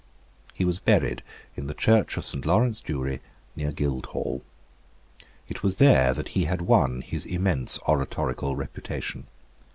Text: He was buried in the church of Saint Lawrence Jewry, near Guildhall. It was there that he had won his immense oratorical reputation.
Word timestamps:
He 0.55 0.65
was 0.65 0.79
buried 0.79 1.21
in 1.55 1.67
the 1.67 1.75
church 1.75 2.17
of 2.17 2.25
Saint 2.25 2.43
Lawrence 2.47 2.81
Jewry, 2.81 3.19
near 3.55 3.71
Guildhall. 3.71 4.41
It 5.47 5.61
was 5.61 5.75
there 5.75 6.11
that 6.15 6.29
he 6.29 6.45
had 6.45 6.63
won 6.63 7.01
his 7.03 7.23
immense 7.27 7.77
oratorical 7.87 8.55
reputation. 8.55 9.27